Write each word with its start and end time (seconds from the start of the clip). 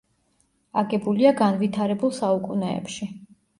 აგებულია 0.83 1.35
განვითარებულ 1.43 2.17
საუკუნეებში. 2.23 3.11